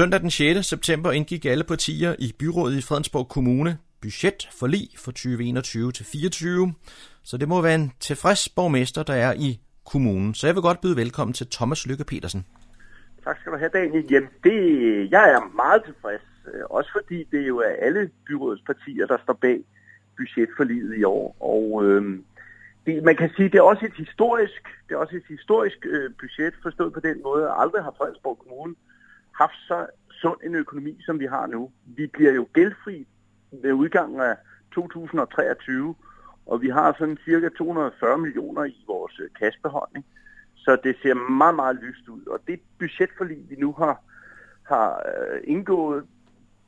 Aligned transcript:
Søndag 0.00 0.20
den 0.20 0.30
6. 0.30 0.66
september 0.66 1.12
indgik 1.12 1.44
alle 1.44 1.64
partier 1.64 2.14
i 2.18 2.32
byrådet 2.38 2.76
i 2.78 2.82
Fredensborg 2.88 3.28
Kommune 3.28 3.78
budget 4.02 4.48
for 4.58 4.66
lige 4.66 4.98
for 4.98 5.10
2021 5.10 5.92
til 5.92 6.06
24. 6.12 6.74
Så 7.22 7.36
det 7.36 7.48
må 7.48 7.62
være 7.62 7.74
en 7.74 7.92
tilfreds 8.00 8.48
borgmester, 8.48 9.02
der 9.02 9.14
er 9.14 9.32
i 9.32 9.60
kommunen. 9.92 10.34
Så 10.34 10.46
jeg 10.46 10.54
vil 10.54 10.62
godt 10.62 10.80
byde 10.80 10.96
velkommen 10.96 11.34
til 11.34 11.46
Thomas 11.46 11.86
Lykke 11.86 12.04
Petersen. 12.04 12.46
Tak 13.24 13.36
skal 13.40 13.52
du 13.52 13.58
have, 13.58 13.70
Daniel. 13.74 14.06
Jamen, 14.10 14.28
det, 14.44 14.56
jeg 15.10 15.30
er 15.34 15.56
meget 15.56 15.84
tilfreds. 15.84 16.26
Øh, 16.54 16.62
også 16.70 16.90
fordi 16.92 17.24
det 17.32 17.48
jo 17.48 17.58
er 17.58 17.74
alle 17.86 18.10
byrådets 18.26 18.62
partier, 18.66 19.06
der 19.06 19.18
står 19.22 19.38
bag 19.40 19.60
budgetforliget 20.16 20.98
i 20.98 21.04
år. 21.04 21.36
Og 21.40 21.84
øh, 21.84 22.18
det, 22.86 23.04
man 23.04 23.16
kan 23.16 23.30
sige, 23.36 23.48
det 23.48 23.58
er 23.58 23.62
også 23.72 23.86
et 23.86 23.96
historisk, 23.96 24.62
det 24.88 24.94
er 24.94 24.98
også 24.98 25.16
et 25.16 25.28
historisk 25.28 25.78
øh, 25.84 26.10
budget, 26.20 26.54
forstået 26.62 26.92
på 26.92 27.00
den 27.00 27.22
måde, 27.22 27.44
at 27.44 27.54
aldrig 27.56 27.82
har 27.82 27.94
Fredensborg 27.98 28.38
Kommune 28.38 28.74
haft 29.38 29.58
så 29.68 29.86
sund 30.10 30.38
en 30.44 30.54
økonomi, 30.54 31.02
som 31.06 31.20
vi 31.20 31.26
har 31.26 31.46
nu. 31.46 31.70
Vi 31.84 32.06
bliver 32.06 32.32
jo 32.32 32.48
gældfri 32.52 33.06
ved 33.62 33.72
udgangen 33.72 34.20
af 34.20 34.36
2023, 34.74 35.94
og 36.46 36.62
vi 36.62 36.68
har 36.68 36.94
sådan 36.98 37.18
cirka 37.24 37.48
240 37.48 38.18
millioner 38.18 38.64
i 38.64 38.84
vores 38.86 39.20
øh, 39.20 39.28
kassebeholdning. 39.38 40.06
Så 40.54 40.76
det 40.84 40.96
ser 41.02 41.14
meget, 41.14 41.54
meget 41.54 41.76
lyst 41.76 42.08
ud. 42.08 42.26
Og 42.26 42.38
det 42.46 42.60
budgetforlig, 42.78 43.38
vi 43.50 43.56
nu 43.56 43.72
har, 43.72 44.02
har 44.62 45.02
øh, 45.08 45.40
indgået, 45.44 46.06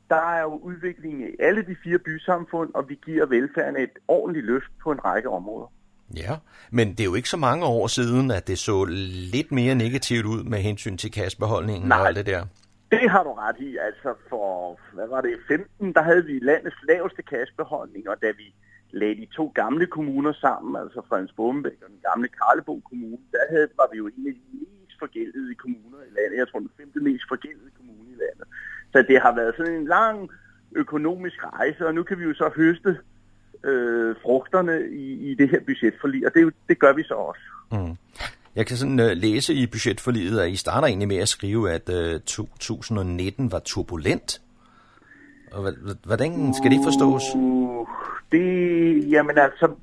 der 0.09 0.21
er 0.35 0.41
jo 0.41 0.57
udvikling 0.57 1.21
i 1.21 1.35
alle 1.39 1.61
de 1.61 1.75
fire 1.83 1.99
bysamfund, 1.99 2.73
og 2.73 2.89
vi 2.89 2.99
giver 3.05 3.25
velfærden 3.25 3.77
et 3.77 3.97
ordentligt 4.07 4.45
løft 4.45 4.71
på 4.83 4.91
en 4.91 5.05
række 5.05 5.29
områder. 5.29 5.71
Ja, 6.17 6.35
men 6.71 6.91
det 6.91 6.99
er 6.99 7.05
jo 7.05 7.15
ikke 7.15 7.29
så 7.29 7.37
mange 7.37 7.65
år 7.65 7.87
siden, 7.87 8.31
at 8.31 8.47
det 8.47 8.59
så 8.59 8.85
lidt 9.33 9.51
mere 9.51 9.75
negativt 9.75 10.25
ud 10.25 10.43
med 10.43 10.59
hensyn 10.59 10.97
til 10.97 11.11
kassebeholdningen 11.11 11.89
Nej, 11.89 11.99
og 11.99 12.07
alt 12.07 12.17
det 12.17 12.25
der. 12.25 12.45
Det 12.91 13.09
har 13.09 13.23
du 13.23 13.33
ret 13.33 13.59
i. 13.59 13.77
Altså 13.77 14.09
for, 14.29 14.79
hvad 14.93 15.07
var 15.07 15.21
det, 15.21 15.33
15, 15.47 15.93
der 15.93 16.01
havde 16.01 16.25
vi 16.25 16.39
landets 16.39 16.75
laveste 16.89 17.21
kassebeholdning, 17.21 18.09
og 18.09 18.15
da 18.21 18.27
vi 18.27 18.47
lagde 18.91 19.15
de 19.15 19.25
to 19.25 19.45
gamle 19.55 19.85
kommuner 19.87 20.33
sammen, 20.33 20.81
altså 20.81 21.01
Fredensborg 21.09 21.55
og 21.83 21.89
den 21.93 22.01
gamle 22.09 22.27
Karlebo 22.37 22.73
Kommune, 22.89 23.17
der 23.31 23.43
havde, 23.49 23.67
var 23.77 23.87
vi 23.91 23.97
jo 23.97 24.07
en 24.07 24.27
af 24.27 24.33
de 24.33 24.43
mest 24.59 24.99
forgældede 24.99 25.55
kommuner 25.55 25.99
i 26.09 26.11
landet. 26.17 26.37
Jeg 26.37 26.47
tror, 26.47 26.59
den 26.59 26.71
femte 26.79 26.99
mest 26.99 27.25
forgældede 27.33 27.71
kommune 27.77 28.09
i 28.15 28.17
landet. 28.23 28.47
Så 28.93 28.97
det 29.09 29.21
har 29.21 29.33
været 29.35 29.53
sådan 29.57 29.75
en 29.81 29.87
lang 29.97 30.29
økonomisk 30.75 31.39
rejse, 31.43 31.87
og 31.87 31.93
nu 31.95 32.03
kan 32.03 32.19
vi 32.19 32.23
jo 32.23 32.33
så 32.33 32.47
høste 32.55 32.97
øh, 33.63 34.15
frugterne 34.21 34.81
i, 34.91 35.31
i 35.31 35.35
det 35.35 35.49
her 35.49 35.59
budgetforlig, 35.59 36.25
og 36.25 36.33
det, 36.33 36.53
det 36.67 36.79
gør 36.79 36.93
vi 36.93 37.03
så 37.03 37.13
også. 37.13 37.41
Mm. 37.71 37.97
Jeg 38.55 38.65
kan 38.65 38.77
sådan 38.77 38.99
uh, 38.99 39.11
læse 39.13 39.53
i 39.53 39.67
budgetforliget, 39.67 40.39
at 40.39 40.49
I 40.49 40.55
starter 40.55 40.87
egentlig 40.87 41.07
med 41.07 41.17
at 41.17 41.27
skrive, 41.27 41.71
at 41.71 41.89
uh, 41.89 41.95
øh, 41.95 42.19
2019 42.19 43.51
var 43.51 43.59
turbulent. 43.59 44.41
Og 45.51 45.73
hvordan 46.03 46.53
skal 46.53 46.71
det 46.71 46.79
forstås? 46.83 47.23
Uh, 47.35 47.87
det, 48.31 49.09
jamen 49.11 49.37
altså, 49.37 49.75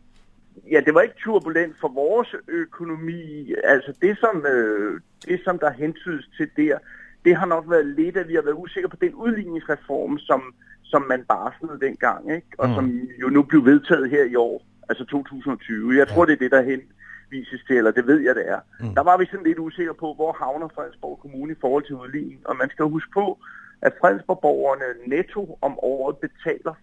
ja, 0.71 0.81
det 0.87 0.95
var 0.95 1.01
ikke 1.01 1.15
turbulent 1.25 1.77
for 1.81 1.89
vores 1.89 2.35
økonomi. 2.49 3.55
Altså 3.65 3.93
det, 4.03 4.19
som, 4.19 4.47
øh, 4.47 5.01
det, 5.25 5.41
som 5.45 5.59
der 5.59 5.71
hensydes 5.71 6.31
til 6.37 6.51
der, 6.57 6.79
det 7.25 7.37
har 7.37 7.47
nok 7.47 7.71
været 7.71 7.87
lidt, 7.87 8.17
at 8.17 8.29
vi 8.29 8.35
har 8.35 8.43
været 8.43 8.55
usikre 8.55 8.89
på 8.89 8.97
den 9.01 9.15
udligningsreform, 9.15 10.19
som, 10.19 10.55
som 10.83 11.03
man 11.03 11.25
barslede 11.29 11.81
dengang, 11.81 12.35
ikke? 12.35 12.49
og 12.59 12.69
mm. 12.69 12.75
som 12.75 12.87
jo 13.23 13.29
nu 13.29 13.43
blev 13.43 13.65
vedtaget 13.65 14.11
her 14.11 14.25
i 14.25 14.35
år, 14.35 14.63
altså 14.89 15.05
2020. 15.05 15.99
Jeg 15.99 16.09
tror, 16.09 16.25
det 16.25 16.33
er 16.33 16.37
det, 16.37 16.51
der 16.51 16.63
henvises 16.63 17.63
til, 17.67 17.77
eller 17.77 17.91
det 17.91 18.07
ved 18.07 18.21
jeg, 18.21 18.35
det 18.35 18.49
er. 18.49 18.61
Mm. 18.81 18.95
Der 18.95 19.03
var 19.03 19.17
vi 19.17 19.27
sådan 19.27 19.47
lidt 19.47 19.59
usikre 19.59 19.95
på, 19.95 20.15
hvor 20.15 20.33
havner 20.33 20.69
Fredensborg 20.69 21.19
Kommune 21.21 21.53
i 21.53 21.61
forhold 21.61 21.85
til 21.85 21.95
udligning. 21.95 22.41
Og 22.45 22.57
man 22.57 22.71
skal 22.71 22.85
huske 22.85 23.11
på, 23.15 23.39
at 23.83 23.93
Fredensborg-borgerne 24.01 24.85
netto 25.07 25.59
om 25.61 25.79
året 25.79 26.17
betaler 26.17 26.75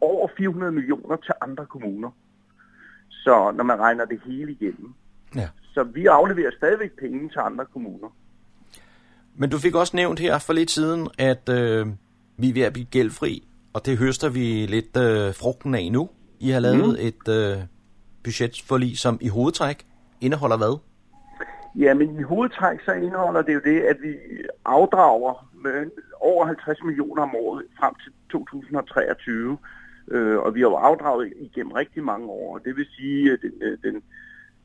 over 0.00 0.28
400 0.36 0.72
millioner 0.72 1.16
til 1.16 1.34
andre 1.40 1.66
kommuner. 1.66 2.10
Så 3.08 3.52
når 3.56 3.64
man 3.64 3.78
regner 3.78 4.04
det 4.04 4.20
hele 4.26 4.52
igennem. 4.52 4.94
Ja. 5.34 5.48
Så 5.74 5.82
vi 5.82 6.06
afleverer 6.06 6.50
stadigvæk 6.56 6.92
penge 6.98 7.28
til 7.28 7.38
andre 7.38 7.64
kommuner. 7.64 8.08
Men 9.36 9.50
du 9.50 9.58
fik 9.58 9.74
også 9.74 9.96
nævnt 9.96 10.20
her 10.20 10.38
for 10.38 10.52
lidt 10.52 10.70
siden, 10.70 11.08
at 11.18 11.48
øh, 11.48 11.86
vi 12.36 12.48
er 12.48 12.54
ved 12.54 12.62
at 12.62 12.72
blive 12.72 12.86
gældfri, 12.86 13.48
og 13.72 13.86
det 13.86 13.98
høster 13.98 14.28
vi 14.28 14.66
lidt 14.66 14.96
øh, 14.96 15.34
frugten 15.34 15.74
af 15.74 15.88
nu. 15.92 16.08
I 16.40 16.50
har 16.50 16.60
lavet 16.60 16.98
mm. 17.00 17.06
et 17.08 17.28
øh, 17.28 17.56
budgetforlig, 18.24 18.98
som 18.98 19.18
i 19.20 19.28
hovedtræk 19.28 19.86
indeholder 20.20 20.56
hvad? 20.56 20.78
Ja, 21.78 21.94
men 21.94 22.20
i 22.20 22.22
hovedtræk 22.22 22.78
så 22.84 22.92
indeholder 22.92 23.42
det 23.42 23.54
jo 23.54 23.60
det, 23.64 23.80
at 23.80 23.96
vi 24.02 24.14
afdrager 24.64 25.48
med 25.64 25.90
over 26.20 26.46
50 26.46 26.82
millioner 26.82 27.22
om 27.22 27.34
året 27.34 27.62
frem 27.78 27.94
til 27.94 28.12
2023. 28.30 29.58
Øh, 30.10 30.38
og 30.38 30.54
vi 30.54 30.60
har 30.60 30.68
jo 30.68 30.74
afdraget 30.74 31.32
igennem 31.40 31.72
rigtig 31.72 32.04
mange 32.04 32.26
år. 32.26 32.58
Det 32.58 32.76
vil 32.76 32.86
sige, 32.96 33.32
at 33.32 33.38
den, 33.42 33.52
øh, 33.62 33.78
den, 33.82 34.02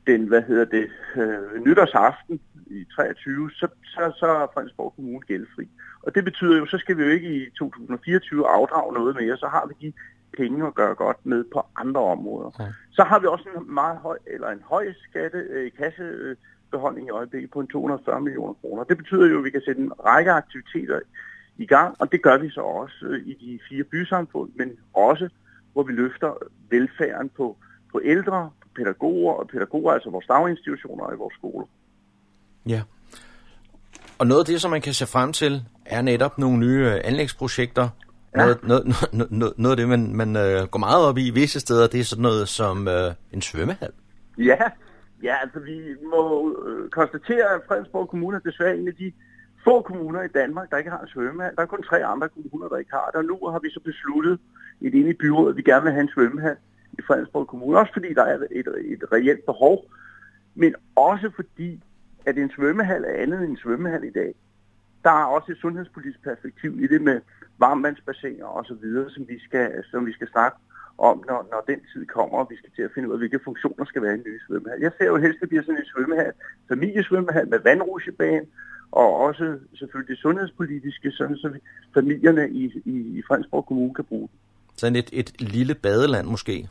den 0.06 0.28
hvad 0.28 0.42
hedder 0.42 0.64
det, 0.64 0.90
øh, 1.16 1.64
nytårsaften 1.66 2.40
i 2.66 2.84
23, 2.94 3.50
så, 3.50 3.68
så, 3.84 4.12
så 4.16 4.26
er 4.26 4.46
Fredensborg 4.54 4.92
Kommune 4.96 5.20
gældfri. 5.20 5.68
Og 6.02 6.14
det 6.14 6.24
betyder 6.24 6.58
jo, 6.58 6.66
så 6.66 6.78
skal 6.78 6.96
vi 6.96 7.02
jo 7.02 7.08
ikke 7.08 7.36
i 7.36 7.50
2024 7.50 8.48
afdrage 8.48 8.94
noget 8.94 9.16
mere, 9.16 9.36
så 9.36 9.46
har 9.46 9.66
vi 9.66 9.86
de 9.86 9.92
penge 10.36 10.66
at 10.66 10.74
gøre 10.74 10.94
godt 10.94 11.26
med 11.26 11.44
på 11.52 11.62
andre 11.76 12.00
områder. 12.00 12.50
Ja. 12.58 12.64
Så 12.90 13.02
har 13.02 13.18
vi 13.18 13.26
også 13.26 13.48
en 13.56 13.74
meget 13.74 13.98
høj, 13.98 14.18
eller 14.26 14.48
en 14.48 14.62
høj 14.64 14.92
skatte, 15.08 15.38
øh, 15.38 15.70
kassebeholdning 15.78 17.06
i 17.06 17.10
øjeblikket 17.10 17.50
på 17.50 17.60
en 17.60 17.66
240 17.66 18.20
millioner 18.20 18.52
kroner. 18.52 18.84
Det 18.84 18.96
betyder 18.96 19.26
jo, 19.26 19.38
at 19.38 19.44
vi 19.44 19.50
kan 19.50 19.62
sætte 19.64 19.82
en 19.82 19.92
række 19.92 20.30
aktiviteter 20.30 21.00
i 21.58 21.66
gang, 21.66 21.96
og 21.98 22.12
det 22.12 22.22
gør 22.22 22.38
vi 22.38 22.50
så 22.50 22.60
også 22.60 23.06
øh, 23.06 23.26
i 23.26 23.34
de 23.34 23.58
fire 23.68 23.84
bysamfund, 23.84 24.50
men 24.54 24.70
også 24.94 25.28
hvor 25.72 25.82
vi 25.82 25.92
løfter 25.92 26.32
velfærden 26.70 27.28
på, 27.36 27.56
på 27.92 28.00
ældre, 28.04 28.50
pædagoger, 28.78 29.32
og 29.32 29.48
pædagoger, 29.52 29.92
altså 29.92 30.10
vores 30.10 30.26
daginstitutioner 30.26 31.04
og 31.04 31.14
i 31.14 31.16
vores 31.16 31.34
skoler. 31.34 31.66
Ja. 32.66 32.82
Og 34.18 34.26
noget 34.26 34.40
af 34.40 34.46
det, 34.46 34.60
som 34.60 34.70
man 34.70 34.80
kan 34.80 34.92
se 34.92 35.06
frem 35.06 35.32
til, 35.32 35.62
er 35.86 36.02
netop 36.02 36.38
nogle 36.38 36.58
nye 36.58 36.86
øh, 36.90 37.00
anlægsprojekter. 37.04 37.88
Ja. 38.36 38.38
Noget, 38.38 38.58
noget, 38.62 38.86
noget, 39.32 39.54
noget, 39.58 39.72
af 39.72 39.76
det, 39.76 39.88
man, 39.88 40.16
man 40.16 40.28
uh, 40.28 40.68
går 40.72 40.78
meget 40.78 41.02
op 41.08 41.18
i 41.18 41.30
visse 41.30 41.60
steder, 41.60 41.86
det 41.86 42.00
er 42.00 42.04
sådan 42.04 42.22
noget 42.22 42.48
som 42.48 42.76
uh, 42.86 43.12
en 43.32 43.42
svømmehal. 43.42 43.92
Ja, 44.38 44.64
ja, 45.22 45.34
altså 45.42 45.58
vi 45.60 45.78
må 46.12 46.22
uh, 46.42 46.88
konstatere, 46.90 47.46
at 47.54 47.60
Fredensborg 47.68 48.08
Kommune 48.08 48.36
er 48.36 48.50
desværre 48.50 48.76
en 48.76 48.88
af 48.88 48.94
de 48.94 49.12
få 49.64 49.82
kommuner 49.82 50.22
i 50.22 50.28
Danmark, 50.28 50.70
der 50.70 50.76
ikke 50.76 50.90
har 50.90 51.00
en 51.00 51.08
svømmehal. 51.08 51.56
Der 51.56 51.62
er 51.62 51.66
kun 51.66 51.82
tre 51.82 52.04
andre 52.04 52.28
kommuner, 52.28 52.68
der 52.68 52.76
ikke 52.76 52.90
har 52.92 53.06
det, 53.06 53.14
og 53.14 53.24
nu 53.24 53.36
har 53.52 53.58
vi 53.58 53.70
så 53.70 53.80
besluttet 53.84 54.38
et 54.80 54.94
inde 54.94 55.10
i 55.10 55.20
byrådet, 55.22 55.50
at 55.50 55.56
vi 55.56 55.62
gerne 55.62 55.82
vil 55.82 55.92
have 55.92 56.02
en 56.02 56.14
svømmehal 56.14 56.56
i 56.98 57.02
Fredensborg 57.06 57.46
Kommune. 57.46 57.78
Også 57.78 57.92
fordi 57.92 58.14
der 58.14 58.22
er 58.22 58.38
et, 58.50 58.66
et 58.94 59.04
reelt 59.12 59.46
behov, 59.46 59.84
men 60.54 60.74
også 60.96 61.30
fordi, 61.36 61.80
at 62.26 62.38
en 62.38 62.50
svømmehal 62.50 63.04
er 63.04 63.22
andet 63.22 63.38
end 63.42 63.50
en 63.50 63.56
svømmehal 63.56 64.04
i 64.04 64.10
dag. 64.10 64.34
Der 65.04 65.10
er 65.10 65.24
også 65.24 65.52
et 65.52 65.58
sundhedspolitisk 65.58 66.22
perspektiv 66.22 66.80
i 66.80 66.86
det 66.86 67.02
med 67.02 67.20
varmvandsbassiner 67.58 68.46
og 68.46 68.64
så 68.64 68.74
videre, 68.74 69.10
som 69.10 69.28
vi 69.28 69.38
skal, 69.40 69.84
som 69.90 70.06
vi 70.06 70.12
skal 70.12 70.28
snakke 70.28 70.58
om, 70.98 71.24
når, 71.28 71.48
når 71.52 71.64
den 71.66 71.80
tid 71.92 72.06
kommer, 72.06 72.38
og 72.38 72.46
vi 72.50 72.56
skal 72.56 72.70
til 72.76 72.82
at 72.82 72.90
finde 72.94 73.08
ud 73.08 73.12
af, 73.12 73.18
hvilke 73.18 73.40
funktioner 73.44 73.84
skal 73.84 74.02
være 74.02 74.14
i 74.14 74.18
en 74.18 74.24
ny 74.26 74.40
svømmehal. 74.46 74.80
Jeg 74.80 74.92
ser 74.98 75.06
jo 75.06 75.16
helst, 75.16 75.36
at 75.36 75.40
det 75.40 75.48
bliver 75.48 75.62
sådan 75.62 75.80
en 75.80 75.86
svømmehal, 75.92 76.32
familiesvømmehal 76.68 77.48
med 77.48 77.58
vandrutsjebane, 77.58 78.46
og 78.92 79.16
også 79.16 79.58
selvfølgelig 79.74 80.08
det 80.08 80.18
sundhedspolitiske, 80.18 81.10
sådan 81.10 81.36
så 81.36 81.58
familierne 81.94 82.50
i, 82.50 82.64
i, 82.84 83.18
i 83.18 83.22
Fredensborg 83.28 83.66
Kommune 83.66 83.94
kan 83.94 84.04
bruge 84.04 84.28
det. 84.28 84.38
Sådan 84.76 84.96
et, 84.96 85.10
et 85.12 85.40
lille 85.40 85.74
badeland 85.74 86.26
måske? 86.26 86.68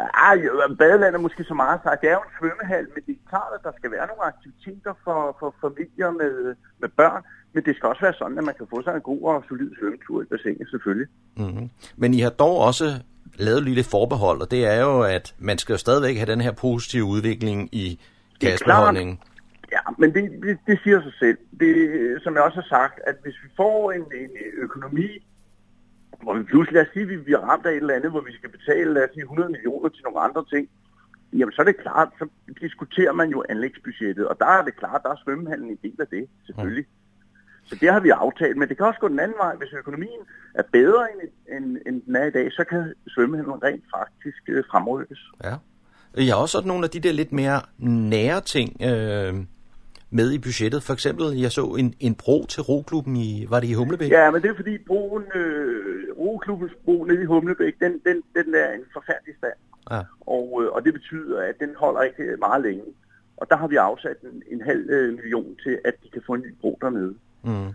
Ej, 0.00 0.36
badeland 0.78 1.14
er 1.14 1.18
måske 1.18 1.44
så 1.44 1.54
meget 1.54 1.80
sagt. 1.84 2.00
Det 2.00 2.08
er 2.08 2.12
jo 2.12 2.24
en 2.28 2.34
svømmehal, 2.38 2.86
men 2.94 3.02
det 3.06 3.12
er 3.12 3.28
klart, 3.28 3.52
at 3.54 3.60
der 3.64 3.72
skal 3.78 3.90
være 3.90 4.06
nogle 4.06 4.24
aktiviteter 4.32 4.94
for, 5.04 5.36
for 5.40 5.54
familier 5.60 6.10
med, 6.10 6.54
med 6.78 6.88
børn. 6.88 7.22
Men 7.52 7.64
det 7.64 7.76
skal 7.76 7.88
også 7.88 8.02
være 8.02 8.12
sådan, 8.12 8.38
at 8.38 8.44
man 8.44 8.54
kan 8.54 8.66
få 8.70 8.82
sig 8.82 8.94
en 8.94 9.00
god 9.00 9.22
og 9.22 9.44
solid 9.48 9.70
svømmetur 9.78 10.22
i 10.22 10.24
bassinet, 10.24 10.68
selvfølgelig. 10.70 11.08
Mm-hmm. 11.36 11.70
Men 11.96 12.14
I 12.14 12.20
har 12.20 12.30
dog 12.30 12.58
også 12.58 12.84
lavet 13.34 13.58
et 13.58 13.64
lille 13.64 13.84
forbehold, 13.84 14.40
og 14.40 14.50
det 14.50 14.66
er 14.66 14.80
jo, 14.80 15.02
at 15.02 15.34
man 15.38 15.58
skal 15.58 15.72
jo 15.72 15.78
stadigvæk 15.78 16.16
have 16.16 16.32
den 16.32 16.40
her 16.40 16.52
positive 16.52 17.04
udvikling 17.04 17.68
i 17.72 18.00
gasbeholdningen. 18.40 19.18
Ja, 19.72 19.80
men 19.98 20.14
det, 20.14 20.22
det, 20.42 20.58
det 20.66 20.78
siger 20.82 21.02
sig 21.02 21.12
selv. 21.18 21.38
Det, 21.60 21.72
som 22.22 22.34
jeg 22.34 22.42
også 22.42 22.60
har 22.60 22.68
sagt, 22.68 23.00
at 23.06 23.16
hvis 23.22 23.34
vi 23.44 23.48
får 23.56 23.92
en, 23.92 24.00
en 24.00 24.30
økonomi, 24.56 25.08
hvor 26.22 26.34
vi 26.38 26.42
pludselig, 26.42 26.74
lad 26.74 26.86
os 26.86 26.92
sige, 26.92 27.02
at 27.02 27.08
vi 27.08 27.16
bliver 27.16 27.38
ramt 27.48 27.66
af 27.66 27.70
et 27.70 27.76
eller 27.76 27.94
andet, 27.94 28.10
hvor 28.10 28.20
vi 28.20 28.32
skal 28.38 28.50
betale, 28.50 28.94
lad 28.94 29.04
os 29.04 29.14
sige, 29.14 29.22
100 29.22 29.50
millioner 29.50 29.88
til 29.88 30.02
nogle 30.04 30.20
andre 30.20 30.44
ting, 30.52 30.68
jamen 31.38 31.52
så 31.52 31.62
er 31.62 31.66
det 31.66 31.76
klart, 31.76 32.08
så 32.18 32.24
diskuterer 32.60 33.12
man 33.12 33.28
jo 33.30 33.44
anlægsbudgettet, 33.48 34.28
og 34.28 34.36
der 34.38 34.46
er 34.46 34.64
det 34.64 34.76
klart, 34.76 35.00
der 35.02 35.10
er 35.10 35.22
svømmehallen 35.24 35.70
en 35.70 35.78
del 35.82 35.98
af 36.00 36.06
det, 36.06 36.28
selvfølgelig. 36.46 36.86
Mm. 36.88 36.98
Så 37.64 37.76
det 37.80 37.92
har 37.92 38.00
vi 38.00 38.10
aftalt, 38.10 38.56
men 38.56 38.68
det 38.68 38.76
kan 38.76 38.86
også 38.86 39.00
gå 39.00 39.08
den 39.08 39.20
anden 39.20 39.38
vej. 39.38 39.56
Hvis 39.56 39.72
økonomien 39.72 40.20
er 40.54 40.62
bedre, 40.72 41.06
end, 41.12 41.20
end, 41.56 41.76
end 41.86 42.02
den 42.02 42.16
er 42.16 42.24
i 42.24 42.30
dag, 42.30 42.52
så 42.52 42.64
kan 42.64 42.94
svømmehallen 43.08 43.62
rent 43.62 43.84
faktisk 43.96 44.42
øh, 44.48 44.64
fremrykkes. 44.70 45.20
Ja. 45.44 45.54
Jeg 46.16 46.34
har 46.34 46.42
også 46.42 46.52
sådan 46.52 46.68
nogle 46.68 46.84
af 46.84 46.90
de 46.90 47.00
der 47.00 47.12
lidt 47.12 47.32
mere 47.32 47.60
nære 47.78 48.40
ting, 48.40 48.82
øh, 48.82 49.34
med 50.12 50.32
i 50.32 50.38
budgettet. 50.38 50.82
For 50.82 50.92
eksempel, 50.92 51.26
jeg 51.40 51.52
så 51.52 51.64
en, 51.82 51.94
en 52.00 52.14
bro 52.14 52.46
til 52.46 52.62
roklubben 52.62 53.16
i, 53.16 53.46
var 53.48 53.60
det 53.60 53.68
i 53.68 53.72
Humlebæk? 53.72 54.10
Ja, 54.10 54.30
men 54.30 54.42
det 54.42 54.50
er 54.50 54.54
fordi 54.54 54.78
broen, 54.86 55.24
øh, 55.34 55.91
roklubbens 56.42 56.72
bro 56.84 57.04
nede 57.04 57.22
i 57.22 57.24
Humlebæk, 57.24 57.74
den, 57.80 57.92
den, 58.06 58.22
den 58.34 58.54
er 58.54 58.72
en 58.72 58.84
forfærdelig 58.92 59.34
stand. 59.38 59.58
Ja. 59.90 60.00
Og, 60.20 60.62
øh, 60.62 60.72
og 60.72 60.84
det 60.84 60.92
betyder, 60.92 61.40
at 61.40 61.54
den 61.60 61.74
holder 61.76 62.02
ikke 62.02 62.36
meget 62.38 62.62
længe. 62.62 62.84
Og 63.36 63.46
der 63.50 63.56
har 63.56 63.66
vi 63.66 63.76
afsat 63.76 64.16
en, 64.22 64.42
en 64.50 64.60
halv 64.60 64.90
øh, 64.90 65.14
million 65.14 65.56
til, 65.62 65.78
at 65.84 65.94
de 66.02 66.08
kan 66.10 66.22
få 66.26 66.34
en 66.34 66.40
ny 66.40 66.54
bro 66.60 66.78
dernede. 66.80 67.14
Mm. 67.44 67.72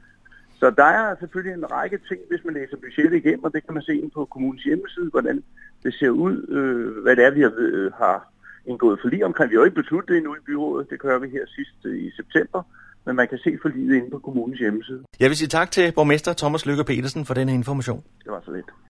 Så 0.59 0.69
der 0.69 0.83
er 0.83 1.15
selvfølgelig 1.19 1.53
en 1.53 1.71
række 1.71 1.99
ting, 2.07 2.21
hvis 2.29 2.45
man 2.45 2.53
læser 2.53 2.77
budgettet 2.77 3.17
igennem, 3.17 3.43
og 3.43 3.53
det 3.53 3.65
kan 3.65 3.73
man 3.73 3.83
se 3.83 3.95
ind 3.95 4.11
på 4.11 4.25
kommunens 4.25 4.63
hjemmeside, 4.63 5.09
hvordan 5.09 5.43
det 5.83 5.93
ser 5.93 6.09
ud, 6.09 6.35
øh, 6.49 7.03
hvad 7.03 7.15
det 7.15 7.25
er, 7.25 7.31
vi 7.31 7.41
har, 7.41 7.53
øh, 7.57 7.91
har 7.93 8.31
indgået 8.65 8.99
forlig 9.01 9.25
omkring. 9.25 9.49
Vi 9.49 9.55
har 9.55 9.61
jo 9.61 9.65
ikke 9.65 9.81
besluttet 9.81 10.09
det 10.09 10.17
endnu 10.17 10.35
i 10.35 10.45
byrådet, 10.45 10.89
det 10.89 10.99
gør 10.99 11.19
vi 11.19 11.29
her 11.29 11.45
sidst 11.45 11.85
øh, 11.85 11.97
i 11.97 12.11
september, 12.11 12.63
men 13.07 13.15
man 13.15 13.27
kan 13.27 13.37
se 13.37 13.51
forliget 13.61 13.95
inde 13.95 14.09
på 14.11 14.19
kommunens 14.19 14.59
hjemmeside. 14.59 15.01
Jeg 15.19 15.29
vil 15.29 15.37
sige 15.37 15.47
tak 15.47 15.71
til 15.71 15.91
borgmester 15.95 16.33
Thomas 16.33 16.65
Lykke 16.65 16.83
Petersen 16.83 17.25
for 17.25 17.33
denne 17.33 17.53
information. 17.53 18.03
Det 18.23 18.31
var 18.31 18.41
så 18.45 18.51
lidt. 18.51 18.69